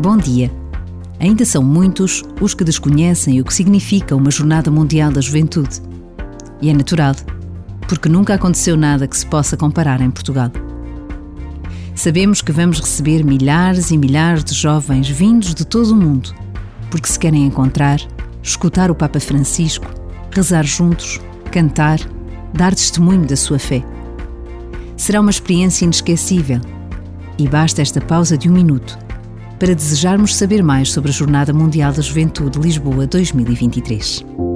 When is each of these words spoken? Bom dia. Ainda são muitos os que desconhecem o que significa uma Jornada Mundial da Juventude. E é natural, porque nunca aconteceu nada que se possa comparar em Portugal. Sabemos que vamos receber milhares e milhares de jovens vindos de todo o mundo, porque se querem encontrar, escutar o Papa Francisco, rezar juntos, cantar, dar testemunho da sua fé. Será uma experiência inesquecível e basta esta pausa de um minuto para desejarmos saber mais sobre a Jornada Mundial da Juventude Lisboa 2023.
Bom 0.00 0.16
dia. 0.16 0.48
Ainda 1.18 1.44
são 1.44 1.60
muitos 1.60 2.22
os 2.40 2.54
que 2.54 2.62
desconhecem 2.62 3.40
o 3.40 3.44
que 3.44 3.52
significa 3.52 4.14
uma 4.14 4.30
Jornada 4.30 4.70
Mundial 4.70 5.10
da 5.10 5.20
Juventude. 5.20 5.82
E 6.62 6.70
é 6.70 6.72
natural, 6.72 7.16
porque 7.88 8.08
nunca 8.08 8.34
aconteceu 8.34 8.76
nada 8.76 9.08
que 9.08 9.18
se 9.18 9.26
possa 9.26 9.56
comparar 9.56 10.00
em 10.00 10.08
Portugal. 10.08 10.52
Sabemos 11.96 12.40
que 12.40 12.52
vamos 12.52 12.78
receber 12.78 13.24
milhares 13.24 13.90
e 13.90 13.98
milhares 13.98 14.44
de 14.44 14.54
jovens 14.54 15.08
vindos 15.08 15.52
de 15.52 15.64
todo 15.64 15.90
o 15.90 15.96
mundo, 15.96 16.32
porque 16.92 17.08
se 17.08 17.18
querem 17.18 17.44
encontrar, 17.44 18.00
escutar 18.40 18.92
o 18.92 18.94
Papa 18.94 19.18
Francisco, 19.18 19.86
rezar 20.30 20.64
juntos, 20.64 21.20
cantar, 21.50 21.98
dar 22.54 22.72
testemunho 22.72 23.26
da 23.26 23.34
sua 23.34 23.58
fé. 23.58 23.84
Será 24.96 25.20
uma 25.20 25.30
experiência 25.30 25.84
inesquecível 25.84 26.60
e 27.36 27.48
basta 27.48 27.82
esta 27.82 28.00
pausa 28.00 28.38
de 28.38 28.48
um 28.48 28.52
minuto 28.52 29.07
para 29.58 29.74
desejarmos 29.74 30.36
saber 30.36 30.62
mais 30.62 30.92
sobre 30.92 31.10
a 31.10 31.14
Jornada 31.14 31.52
Mundial 31.52 31.92
da 31.92 32.00
Juventude 32.00 32.58
Lisboa 32.58 33.06
2023. 33.06 34.47